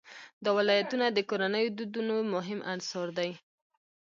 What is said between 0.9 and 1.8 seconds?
د کورنیو د